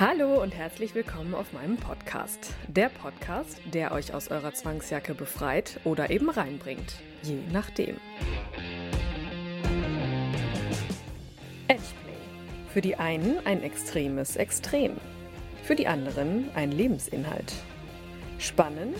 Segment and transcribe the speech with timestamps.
[0.00, 2.54] Hallo und herzlich willkommen auf meinem Podcast.
[2.68, 7.98] Der Podcast, der euch aus eurer Zwangsjacke befreit oder eben reinbringt, je nachdem.
[11.68, 12.16] Edgeplay.
[12.72, 14.96] Für die einen ein extremes Extrem,
[15.64, 17.52] für die anderen ein Lebensinhalt.
[18.38, 18.96] Spannend,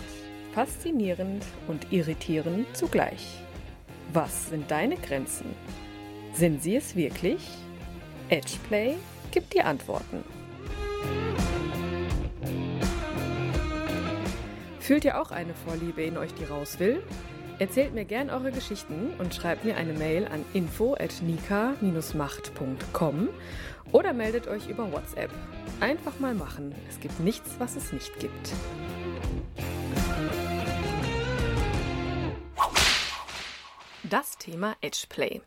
[0.53, 3.41] faszinierend und irritierend zugleich.
[4.13, 5.55] Was sind deine Grenzen?
[6.33, 7.41] Sind sie es wirklich?
[8.29, 8.97] Edgeplay
[9.31, 10.40] gibt dir Antworten.
[14.91, 17.01] Fühlt ihr auch eine Vorliebe in euch, die raus will?
[17.59, 23.29] Erzählt mir gern eure Geschichten und schreibt mir eine Mail an info@nika-macht.com
[23.93, 25.31] oder meldet euch über WhatsApp.
[25.79, 26.75] Einfach mal machen.
[26.89, 28.51] Es gibt nichts, was es nicht gibt.
[34.03, 35.39] Das Thema Edgeplay.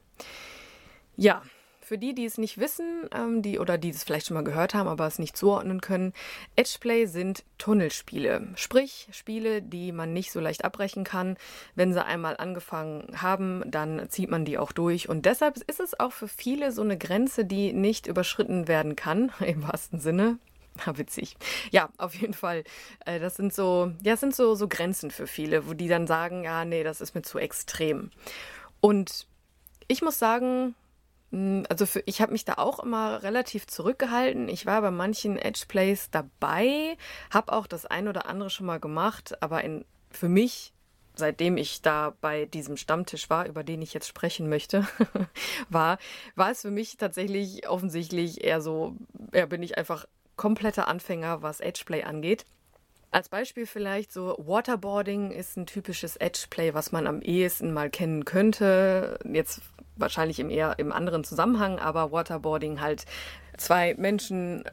[1.18, 1.42] Ja,
[1.84, 4.74] für die, die es nicht wissen, ähm, die oder die es vielleicht schon mal gehört
[4.74, 6.12] haben, aber es nicht zuordnen können,
[6.56, 8.48] Edgeplay sind Tunnelspiele.
[8.56, 11.36] Sprich, Spiele, die man nicht so leicht abbrechen kann.
[11.74, 15.08] Wenn sie einmal angefangen haben, dann zieht man die auch durch.
[15.08, 19.30] Und deshalb ist es auch für viele so eine Grenze, die nicht überschritten werden kann,
[19.40, 20.38] im wahrsten Sinne.
[20.84, 21.36] Ja, witzig.
[21.70, 22.64] Ja, auf jeden Fall.
[23.04, 26.06] Äh, das sind so, ja, das sind so, so Grenzen für viele, wo die dann
[26.06, 28.10] sagen, ja, nee, das ist mir zu extrem.
[28.80, 29.26] Und
[29.86, 30.74] ich muss sagen,
[31.68, 34.48] also für, ich habe mich da auch immer relativ zurückgehalten.
[34.48, 36.96] Ich war bei manchen Edge-Plays dabei,
[37.30, 40.72] habe auch das ein oder andere schon mal gemacht, aber in, für mich,
[41.16, 44.86] seitdem ich da bei diesem Stammtisch war, über den ich jetzt sprechen möchte,
[45.68, 45.98] war,
[46.36, 48.96] war es für mich tatsächlich offensichtlich eher so,
[49.32, 50.06] ja, bin ich einfach
[50.36, 52.44] kompletter Anfänger, was Edgeplay angeht.
[53.10, 58.24] Als Beispiel vielleicht so Waterboarding ist ein typisches Edgeplay, was man am ehesten mal kennen
[58.24, 59.20] könnte.
[59.24, 59.62] Jetzt
[59.96, 63.04] wahrscheinlich im eher im anderen Zusammenhang, aber Waterboarding halt
[63.56, 64.64] zwei Menschen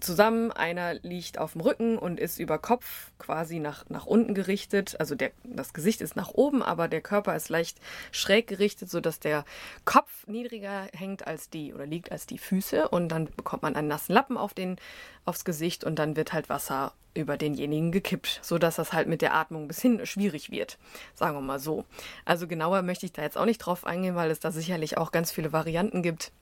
[0.00, 0.52] zusammen.
[0.52, 4.96] Einer liegt auf dem Rücken und ist über Kopf quasi nach, nach unten gerichtet.
[4.98, 7.78] Also der, das Gesicht ist nach oben, aber der Körper ist leicht
[8.10, 9.44] schräg gerichtet, sodass der
[9.84, 12.88] Kopf niedriger hängt als die oder liegt als die Füße.
[12.88, 14.76] Und dann bekommt man einen nassen Lappen auf den,
[15.24, 19.34] aufs Gesicht und dann wird halt Wasser über denjenigen gekippt, sodass das halt mit der
[19.34, 20.78] Atmung ein bisschen schwierig wird.
[21.14, 21.84] Sagen wir mal so.
[22.24, 25.12] Also genauer möchte ich da jetzt auch nicht drauf eingehen, weil es da sicherlich auch
[25.12, 26.32] ganz viele Varianten gibt.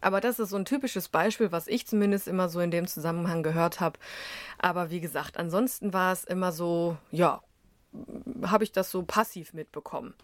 [0.00, 3.42] Aber das ist so ein typisches Beispiel, was ich zumindest immer so in dem Zusammenhang
[3.42, 3.98] gehört habe.
[4.58, 7.42] Aber wie gesagt, ansonsten war es immer so, ja,
[8.42, 10.14] habe ich das so passiv mitbekommen.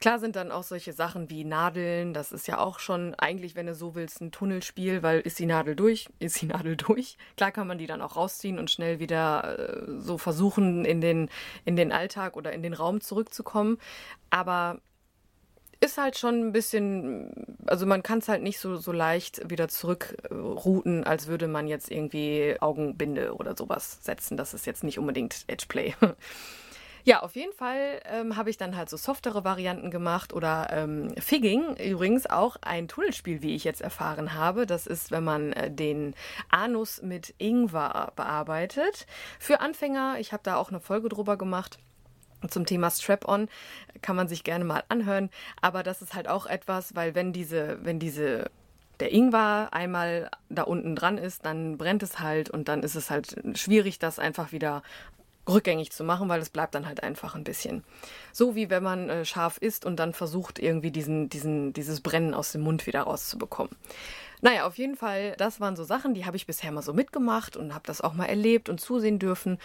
[0.00, 3.66] Klar sind dann auch solche Sachen wie Nadeln, das ist ja auch schon eigentlich, wenn
[3.66, 7.18] du so willst, ein Tunnelspiel, weil ist die Nadel durch, ist die Nadel durch.
[7.36, 11.28] Klar kann man die dann auch rausziehen und schnell wieder äh, so versuchen, in den,
[11.64, 13.78] in den Alltag oder in den Raum zurückzukommen.
[14.30, 14.80] Aber
[15.80, 19.68] ist halt schon ein bisschen, also man kann es halt nicht so, so leicht wieder
[19.68, 24.36] zurückrouten, als würde man jetzt irgendwie Augenbinde oder sowas setzen.
[24.36, 25.94] Das ist jetzt nicht unbedingt Edgeplay.
[27.04, 31.14] Ja, auf jeden Fall ähm, habe ich dann halt so softere Varianten gemacht oder ähm,
[31.18, 34.66] Figging, übrigens auch ein Tunnelspiel, wie ich jetzt erfahren habe.
[34.66, 36.14] Das ist, wenn man äh, den
[36.50, 39.06] Anus mit Ingwer bearbeitet.
[39.38, 41.78] Für Anfänger, ich habe da auch eine Folge drüber gemacht.
[42.48, 43.48] Zum Thema Strap-on
[44.02, 47.78] kann man sich gerne mal anhören, aber das ist halt auch etwas, weil wenn diese,
[47.82, 48.50] wenn diese
[49.00, 53.10] der Ingwer einmal da unten dran ist, dann brennt es halt und dann ist es
[53.10, 54.82] halt schwierig, das einfach wieder
[55.48, 57.82] rückgängig zu machen, weil es bleibt dann halt einfach ein bisschen.
[58.32, 62.34] So wie wenn man äh, scharf isst und dann versucht, irgendwie diesen, diesen, dieses Brennen
[62.34, 63.74] aus dem Mund wieder rauszubekommen.
[64.40, 67.56] Naja, auf jeden Fall, das waren so Sachen, die habe ich bisher mal so mitgemacht
[67.56, 69.58] und habe das auch mal erlebt und zusehen dürfen.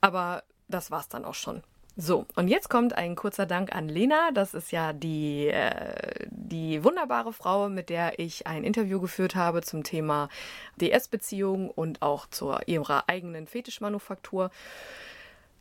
[0.00, 1.62] Aber das war es dann auch schon.
[1.96, 4.30] So, und jetzt kommt ein kurzer Dank an Lena.
[4.32, 9.62] Das ist ja die, äh, die wunderbare Frau, mit der ich ein Interview geführt habe
[9.62, 10.28] zum Thema
[10.80, 14.50] DS-Beziehung und auch zu ihrer eigenen Fetischmanufaktur.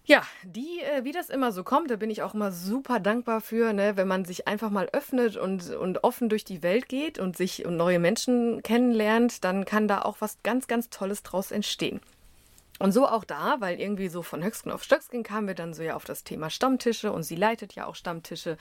[0.06, 3.40] Ja, die, äh, wie das immer so kommt, da bin ich auch immer super dankbar
[3.40, 7.20] für, ne, wenn man sich einfach mal öffnet und, und offen durch die Welt geht
[7.20, 11.52] und sich und neue Menschen kennenlernt, dann kann da auch was ganz, ganz Tolles draus
[11.52, 12.02] entstehen.
[12.84, 15.84] Und so auch da, weil irgendwie so von Höchstgen auf Stöcksken kamen wir dann so
[15.84, 18.58] ja auf das Thema Stammtische und sie leitet ja auch Stammtische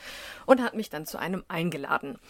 [0.46, 2.20] und hat mich dann zu einem eingeladen.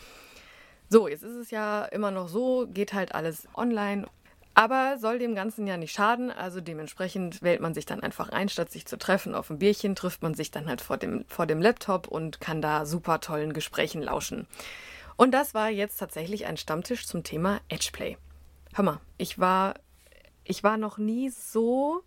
[0.88, 4.06] So, jetzt ist es ja immer noch so, geht halt alles online.
[4.54, 8.48] Aber soll dem Ganzen ja nicht schaden, also dementsprechend wählt man sich dann einfach ein,
[8.48, 11.44] statt sich zu treffen auf ein Bierchen, trifft man sich dann halt vor dem, vor
[11.44, 14.46] dem Laptop und kann da super tollen Gesprächen lauschen.
[15.16, 18.16] Und das war jetzt tatsächlich ein Stammtisch zum Thema Edgeplay.
[18.72, 19.74] Hör mal, ich war,
[20.44, 22.02] ich war noch nie so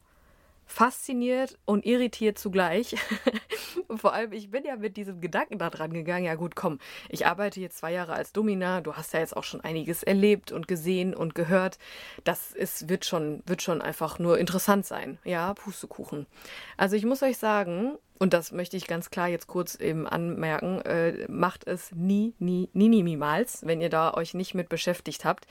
[0.66, 2.96] fasziniert und irritiert zugleich.
[3.96, 6.80] Vor allem, ich bin ja mit diesem Gedanken da dran gegangen, ja gut, komm,
[7.10, 10.52] ich arbeite jetzt zwei Jahre als Domina, du hast ja jetzt auch schon einiges erlebt
[10.52, 11.78] und gesehen und gehört.
[12.24, 15.20] Das ist, wird schon, wird schon einfach nur interessant sein.
[15.24, 16.26] Ja, Pustekuchen.
[16.78, 20.82] Also ich muss euch sagen, und das möchte ich ganz klar jetzt kurz eben anmerken,
[20.82, 25.26] äh, macht es nie, nie, nie, nie, niemals, wenn ihr da euch nicht mit beschäftigt
[25.26, 25.46] habt.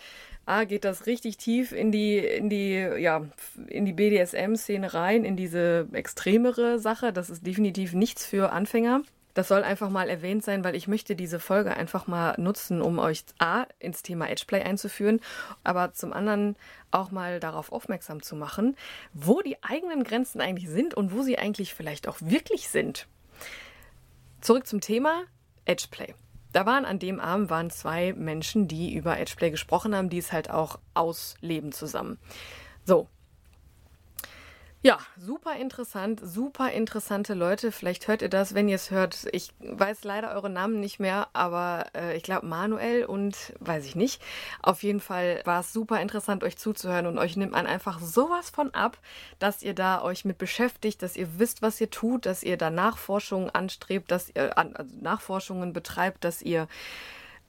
[0.46, 3.26] A, geht das richtig tief in die, in die, ja,
[3.68, 7.12] in die BDSM-Szene rein, in diese extremere Sache.
[7.12, 9.02] Das ist definitiv nichts für Anfänger.
[9.34, 13.00] Das soll einfach mal erwähnt sein, weil ich möchte diese Folge einfach mal nutzen, um
[13.00, 15.20] euch A ins Thema Edgeplay einzuführen,
[15.64, 16.56] aber zum anderen
[16.92, 18.76] auch mal darauf aufmerksam zu machen,
[19.12, 23.08] wo die eigenen Grenzen eigentlich sind und wo sie eigentlich vielleicht auch wirklich sind.
[24.40, 25.24] Zurück zum Thema
[25.64, 26.14] Edgeplay.
[26.52, 30.30] Da waren an dem Abend waren zwei Menschen, die über Edgeplay gesprochen haben, die es
[30.30, 32.18] halt auch ausleben zusammen.
[32.84, 33.08] So,
[34.84, 37.72] ja, super interessant, super interessante Leute.
[37.72, 39.26] Vielleicht hört ihr das, wenn ihr es hört.
[39.32, 43.96] Ich weiß leider eure Namen nicht mehr, aber äh, ich glaube Manuel und weiß ich
[43.96, 44.20] nicht.
[44.60, 48.50] Auf jeden Fall war es super interessant, euch zuzuhören und euch nimmt man einfach sowas
[48.50, 48.98] von ab,
[49.38, 52.68] dass ihr da euch mit beschäftigt, dass ihr wisst, was ihr tut, dass ihr da
[52.68, 56.68] Nachforschungen anstrebt, dass ihr also Nachforschungen betreibt, dass ihr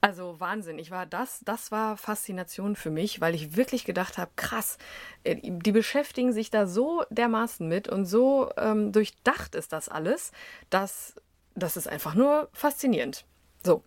[0.00, 0.78] also Wahnsinn.
[0.78, 4.78] Ich war das, das war Faszination für mich, weil ich wirklich gedacht habe, krass,
[5.24, 10.32] äh, die beschäftigen sich da so dermaßen mit und so ähm, durchdacht ist das alles,
[10.70, 11.14] dass
[11.54, 13.24] das ist einfach nur faszinierend.
[13.64, 13.82] So,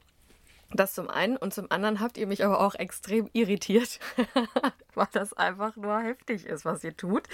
[0.71, 3.99] das zum einen und zum anderen habt ihr mich aber auch extrem irritiert,
[4.95, 7.27] weil das einfach nur heftig ist, was ihr tut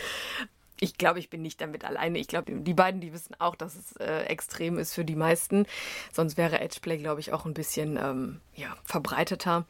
[0.80, 2.19] ich glaube, ich bin nicht damit alleine.
[2.19, 5.66] Ich glaube, die beiden, die wissen auch, dass es äh, extrem ist für die meisten.
[6.12, 9.66] Sonst wäre Edgeplay, glaube ich, auch ein bisschen ähm, ja, verbreiteter.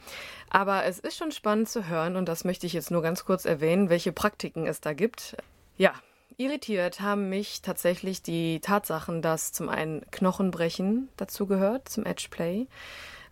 [0.50, 3.46] Aber es ist schon spannend zu hören und das möchte ich jetzt nur ganz kurz
[3.46, 5.38] erwähnen, welche Praktiken es da gibt.
[5.78, 5.94] Ja,
[6.38, 12.68] irritiert haben mich tatsächlich die Tatsachen, dass zum einen Knochenbrechen dazu gehört, zum Edgeplay.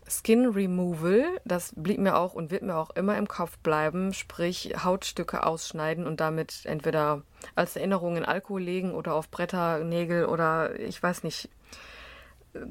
[0.07, 4.73] Skin Removal, das blieb mir auch und wird mir auch immer im Kopf bleiben, sprich
[4.83, 7.21] Hautstücke ausschneiden und damit entweder
[7.55, 11.49] als Erinnerung in Alkohol legen oder auf Bretter, Nägel oder ich weiß nicht,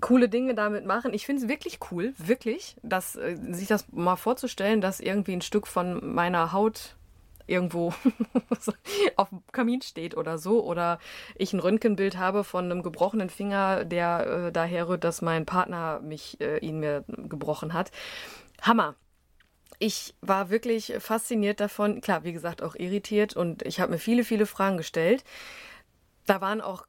[0.00, 1.12] coole Dinge damit machen.
[1.12, 5.42] Ich finde es wirklich cool, wirklich, dass äh, sich das mal vorzustellen, dass irgendwie ein
[5.42, 6.96] Stück von meiner Haut
[7.46, 7.94] irgendwo
[9.16, 10.64] auf dem Kamin steht oder so.
[10.64, 10.98] Oder
[11.36, 16.00] ich ein Röntgenbild habe von einem gebrochenen Finger, der äh, daher rührt, dass mein Partner
[16.00, 17.90] mich äh, ihn mir gebrochen hat.
[18.60, 18.94] Hammer.
[19.78, 22.00] Ich war wirklich fasziniert davon.
[22.00, 25.24] Klar, wie gesagt, auch irritiert und ich habe mir viele, viele Fragen gestellt.
[26.26, 26.86] Da waren auch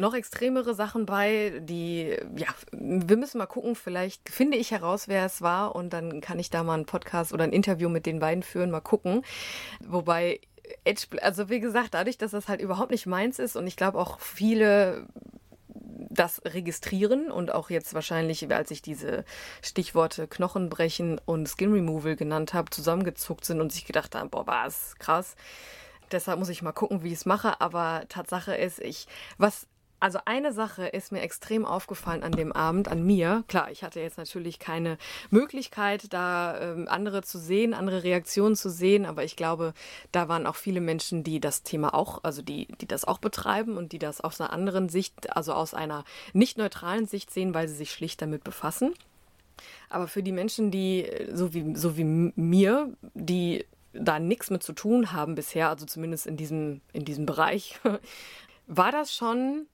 [0.00, 5.24] noch extremere Sachen bei, die, ja, wir müssen mal gucken, vielleicht finde ich heraus, wer
[5.24, 8.18] es war und dann kann ich da mal einen Podcast oder ein Interview mit den
[8.18, 9.22] beiden führen, mal gucken.
[9.86, 10.40] Wobei
[11.20, 14.20] also wie gesagt, dadurch, dass das halt überhaupt nicht meins ist und ich glaube auch
[14.20, 15.06] viele
[16.10, 19.24] das registrieren und auch jetzt wahrscheinlich, als ich diese
[19.62, 24.96] Stichworte Knochenbrechen und Skin Removal genannt habe, zusammengezuckt sind und sich gedacht haben, boah, was
[24.98, 25.36] krass.
[26.10, 27.60] Deshalb muss ich mal gucken, wie ich es mache.
[27.60, 29.06] Aber Tatsache ist, ich,
[29.38, 29.68] was
[30.00, 33.44] also eine Sache ist mir extrem aufgefallen an dem Abend, an mir.
[33.48, 34.96] Klar, ich hatte jetzt natürlich keine
[35.30, 39.74] Möglichkeit, da ähm, andere zu sehen, andere Reaktionen zu sehen, aber ich glaube,
[40.10, 43.76] da waren auch viele Menschen, die das Thema auch, also die, die das auch betreiben
[43.76, 47.68] und die das aus einer anderen Sicht, also aus einer nicht neutralen Sicht sehen, weil
[47.68, 48.94] sie sich schlicht damit befassen.
[49.90, 54.72] Aber für die Menschen, die so wie, so wie mir, die da nichts mit zu
[54.72, 57.78] tun haben bisher, also zumindest in diesem, in diesem Bereich,
[58.66, 59.66] war das schon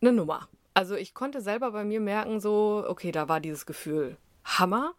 [0.00, 0.48] eine Nummer.
[0.74, 4.94] Also ich konnte selber bei mir merken, so, okay, da war dieses Gefühl Hammer,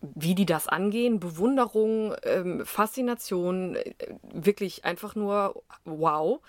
[0.00, 3.94] wie die das angehen, Bewunderung, ähm, Faszination, äh,
[4.32, 6.40] wirklich einfach nur wow.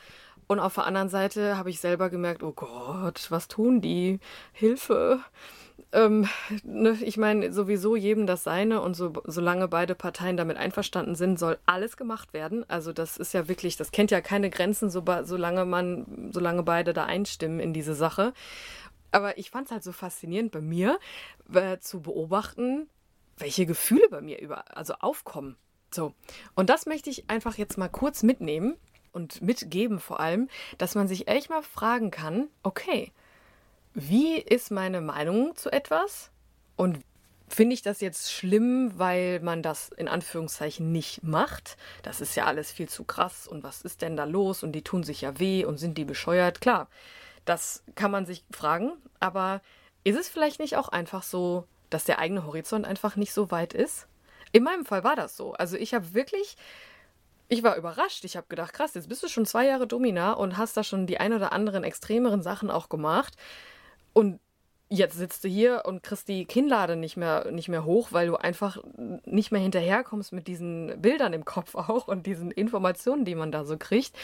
[0.48, 4.20] Und auf der anderen Seite habe ich selber gemerkt, oh Gott, was tun die?
[4.52, 5.22] Hilfe.
[5.96, 6.28] Ähm,
[6.64, 11.40] ne, ich meine, sowieso jedem das Seine und so, solange beide Parteien damit einverstanden sind,
[11.40, 12.70] soll alles gemacht werden.
[12.70, 16.92] Also das ist ja wirklich, das kennt ja keine Grenzen, so, solange man, solange beide
[16.92, 18.34] da einstimmen in diese Sache.
[19.14, 21.00] Aber ich fand es halt so faszinierend bei mir,
[21.54, 22.90] äh, zu beobachten,
[23.38, 25.56] welche Gefühle bei mir über, also aufkommen.
[25.92, 26.14] So.
[26.56, 28.76] Und das möchte ich einfach jetzt mal kurz mitnehmen
[29.14, 33.14] und mitgeben vor allem, dass man sich echt mal fragen kann, okay,
[33.96, 36.30] wie ist meine Meinung zu etwas
[36.76, 37.00] und
[37.48, 41.78] finde ich das jetzt schlimm, weil man das in Anführungszeichen nicht macht.
[42.04, 44.84] Das ist ja alles viel zu krass und was ist denn da los und die
[44.84, 46.60] tun sich ja weh und sind die bescheuert?
[46.60, 46.90] Klar,
[47.46, 49.62] das kann man sich fragen, aber
[50.04, 53.74] ist es vielleicht nicht auch einfach so, dass der eigene Horizont einfach nicht so weit
[53.74, 54.08] ist?
[54.52, 55.54] In meinem Fall war das so.
[55.54, 56.58] Also ich habe wirklich
[57.48, 58.26] ich war überrascht.
[58.26, 61.06] Ich habe gedacht, krass, jetzt bist du schon zwei Jahre Domina und hast da schon
[61.06, 63.36] die ein oder anderen extremeren Sachen auch gemacht.
[64.16, 64.40] Und
[64.88, 68.38] jetzt sitzt du hier und kriegst die Kinnlade nicht mehr, nicht mehr hoch, weil du
[68.38, 68.78] einfach
[69.26, 73.66] nicht mehr hinterherkommst mit diesen Bildern im Kopf auch und diesen Informationen, die man da
[73.66, 74.16] so kriegt.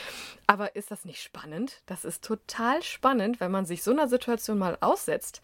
[0.48, 1.82] Aber ist das nicht spannend?
[1.88, 5.42] Das ist total spannend, wenn man sich so einer Situation mal aussetzt.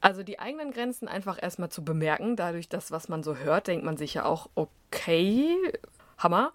[0.00, 3.84] Also die eigenen Grenzen einfach erstmal zu bemerken, dadurch das, was man so hört, denkt
[3.84, 5.54] man sich ja auch, okay,
[6.16, 6.52] Hammer.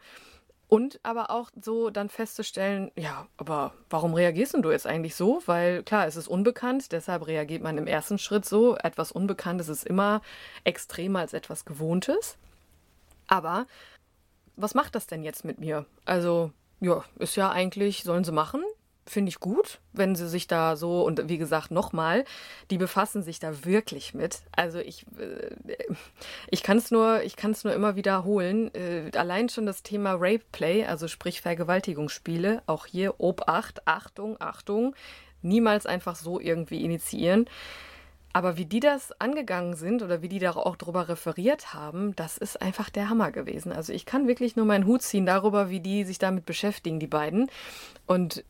[0.69, 5.41] Und aber auch so dann festzustellen, ja, aber warum reagierst du jetzt eigentlich so?
[5.45, 8.75] Weil klar, es ist unbekannt, deshalb reagiert man im ersten Schritt so.
[8.75, 10.21] Etwas Unbekanntes ist immer
[10.65, 12.37] extremer als etwas Gewohntes.
[13.27, 13.65] Aber
[14.57, 15.85] was macht das denn jetzt mit mir?
[16.03, 18.61] Also, ja, ist ja eigentlich, sollen sie machen
[19.07, 22.25] finde ich gut, wenn sie sich da so, und wie gesagt, nochmal,
[22.69, 24.41] die befassen sich da wirklich mit.
[24.51, 25.55] Also ich, äh,
[26.49, 28.73] ich kann es nur, ich kann es nur immer wiederholen.
[28.75, 34.95] Äh, allein schon das Thema Rape Play, also sprich Vergewaltigungsspiele, auch hier Obacht, Achtung, Achtung,
[35.41, 37.49] niemals einfach so irgendwie initiieren.
[38.33, 42.37] Aber wie die das angegangen sind oder wie die da auch drüber referiert haben, das
[42.37, 43.71] ist einfach der Hammer gewesen.
[43.71, 47.07] Also ich kann wirklich nur meinen Hut ziehen darüber, wie die sich damit beschäftigen, die
[47.07, 47.49] beiden.
[48.05, 48.43] Und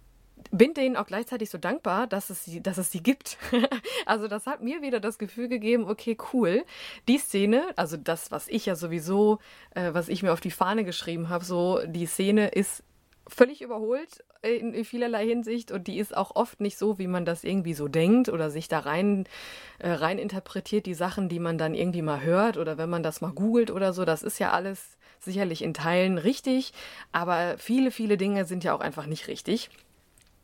[0.52, 3.38] bin denen auch gleichzeitig so dankbar, dass es sie, dass es sie gibt.
[4.06, 6.64] also das hat mir wieder das Gefühl gegeben, okay, cool.
[7.08, 9.40] Die Szene, also das, was ich ja sowieso,
[9.76, 12.84] äh, was ich mir auf die Fahne geschrieben habe, so die Szene ist
[13.28, 17.26] völlig überholt in, in, vielerlei Hinsicht und die ist auch oft nicht so, wie man
[17.26, 19.26] das irgendwie so denkt oder sich da rein,
[19.80, 23.22] äh, rein interpretiert, die Sachen, die man dann irgendwie mal hört oder wenn man das
[23.22, 24.06] mal googelt oder so.
[24.06, 26.74] Das ist ja alles sicherlich in Teilen richtig,
[27.12, 29.70] aber viele, viele Dinge sind ja auch einfach nicht richtig.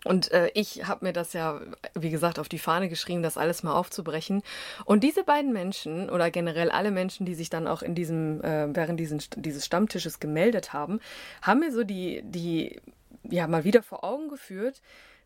[0.03, 1.61] Und äh, ich habe mir das ja,
[1.93, 4.43] wie gesagt, auf die Fahne geschrieben, das alles mal aufzubrechen.
[4.85, 8.75] Und diese beiden Menschen oder generell alle Menschen, die sich dann auch in diesem, äh,
[8.75, 10.99] während diesen, dieses Stammtisches gemeldet haben,
[11.41, 12.81] haben mir so die, die,
[13.23, 14.81] ja, mal wieder vor Augen geführt,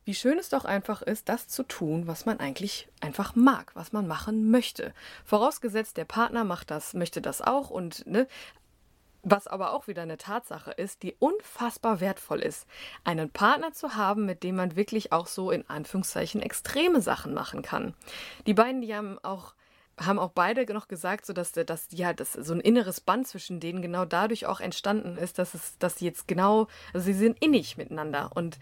[0.05, 3.91] wie schön es doch einfach ist, das zu tun, was man eigentlich einfach mag, was
[3.91, 4.93] man machen möchte.
[5.25, 8.25] Vorausgesetzt, der Partner macht das, möchte das auch und ne,
[9.29, 12.65] was aber auch wieder eine Tatsache ist, die unfassbar wertvoll ist,
[13.03, 17.61] einen Partner zu haben, mit dem man wirklich auch so in Anführungszeichen extreme Sachen machen
[17.61, 17.93] kann.
[18.45, 19.53] Die beiden, die haben auch
[19.99, 23.59] haben auch beide noch gesagt, so dass, dass ja, dass so ein inneres Band zwischen
[23.59, 27.41] denen genau dadurch auch entstanden ist, dass es, dass sie jetzt genau, also sie sind
[27.41, 28.59] innig miteinander und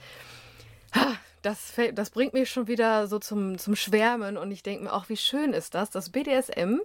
[1.45, 5.09] das, das bringt mich schon wieder so zum, zum Schwärmen und ich denke mir auch,
[5.09, 6.79] wie schön ist das, dass BDSM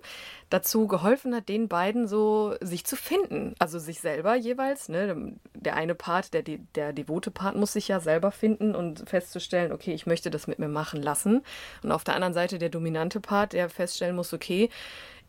[0.50, 3.54] dazu geholfen hat, den beiden so sich zu finden.
[3.58, 4.88] Also sich selber jeweils.
[4.88, 5.34] Ne?
[5.54, 9.94] Der eine Part, der, der devote Part muss sich ja selber finden und festzustellen, okay,
[9.94, 11.42] ich möchte das mit mir machen lassen.
[11.82, 14.68] Und auf der anderen Seite der dominante Part, der feststellen muss, okay,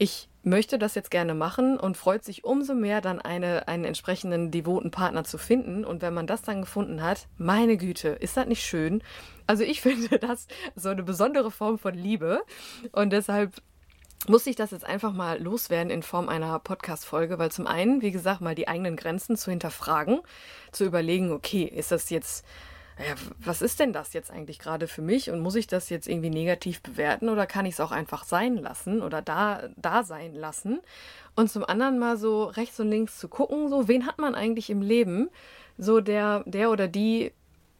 [0.01, 4.49] ich möchte das jetzt gerne machen und freut sich umso mehr, dann eine, einen entsprechenden
[4.49, 5.85] devoten Partner zu finden.
[5.85, 9.03] Und wenn man das dann gefunden hat, meine Güte, ist das nicht schön?
[9.45, 12.41] Also ich finde das so eine besondere Form von Liebe.
[12.93, 13.61] Und deshalb
[14.27, 18.11] muss ich das jetzt einfach mal loswerden in Form einer Podcast-Folge, weil zum einen, wie
[18.11, 20.21] gesagt, mal die eigenen Grenzen zu hinterfragen,
[20.71, 22.43] zu überlegen, okay, ist das jetzt
[23.07, 26.07] ja, was ist denn das jetzt eigentlich gerade für mich und muss ich das jetzt
[26.07, 30.33] irgendwie negativ bewerten oder kann ich es auch einfach sein lassen oder da, da sein
[30.33, 30.81] lassen?
[31.35, 34.69] Und zum anderen mal so rechts und links zu gucken, so wen hat man eigentlich
[34.69, 35.29] im Leben,
[35.77, 37.31] so der, der oder die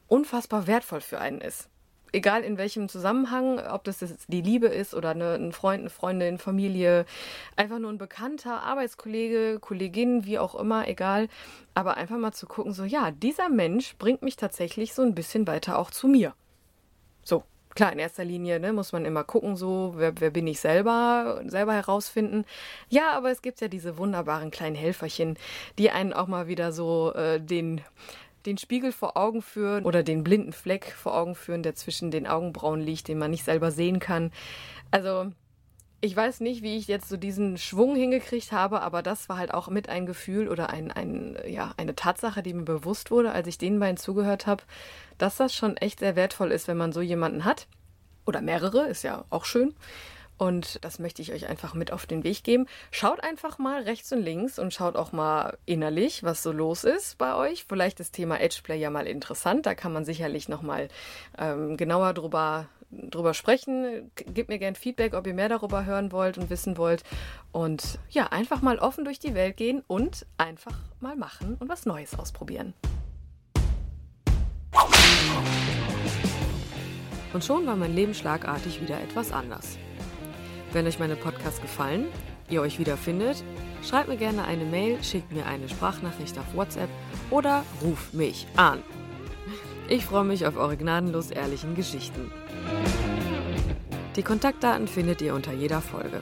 [0.08, 1.71] unfassbar wertvoll für einen ist
[2.14, 5.90] egal in welchem Zusammenhang, ob das jetzt die Liebe ist oder eine, ein Freund, eine
[5.90, 7.06] Freundin, Familie,
[7.56, 11.28] einfach nur ein Bekannter, Arbeitskollege, Kollegin, wie auch immer, egal.
[11.74, 15.48] Aber einfach mal zu gucken, so ja, dieser Mensch bringt mich tatsächlich so ein bisschen
[15.48, 16.34] weiter auch zu mir.
[17.24, 17.44] So,
[17.76, 21.42] klar, in erster Linie ne, muss man immer gucken, so, wer, wer bin ich selber,
[21.46, 22.46] selber herausfinden.
[22.90, 25.38] Ja, aber es gibt ja diese wunderbaren kleinen Helferchen,
[25.78, 27.82] die einen auch mal wieder so äh, den
[28.46, 32.28] den Spiegel vor Augen führen oder den blinden Fleck vor Augen führen, der zwischen den
[32.28, 34.32] Augenbrauen liegt, den man nicht selber sehen kann.
[34.90, 35.32] Also
[36.04, 39.54] ich weiß nicht, wie ich jetzt so diesen Schwung hingekriegt habe, aber das war halt
[39.54, 43.48] auch mit ein Gefühl oder ein, ein, ja, eine Tatsache, die mir bewusst wurde, als
[43.48, 44.64] ich den beiden zugehört habe,
[45.20, 47.68] dass das schon echt sehr wertvoll ist, wenn man so jemanden hat.
[48.26, 49.76] Oder mehrere, ist ja auch schön.
[50.42, 52.66] Und das möchte ich euch einfach mit auf den Weg geben.
[52.90, 57.20] Schaut einfach mal rechts und links und schaut auch mal innerlich, was so los ist
[57.20, 57.66] bei euch.
[57.70, 59.68] Vielleicht ist Thema Edgeplay ja mal interessant.
[59.68, 60.88] Da kann man sicherlich noch mal
[61.38, 64.10] ähm, genauer drüber drüber sprechen.
[64.16, 67.04] Gebt mir gerne Feedback, ob ihr mehr darüber hören wollt und wissen wollt.
[67.52, 71.86] Und ja, einfach mal offen durch die Welt gehen und einfach mal machen und was
[71.86, 72.74] Neues ausprobieren.
[77.32, 79.78] Und schon war mein Leben schlagartig wieder etwas anders.
[80.74, 82.06] Wenn euch meine Podcasts gefallen,
[82.50, 83.44] ihr euch wiederfindet,
[83.84, 86.90] schreibt mir gerne eine Mail, schickt mir eine Sprachnachricht auf WhatsApp
[87.30, 88.82] oder ruft mich an.
[89.90, 92.32] Ich freue mich auf eure gnadenlos ehrlichen Geschichten.
[94.16, 96.22] Die Kontaktdaten findet ihr unter jeder Folge.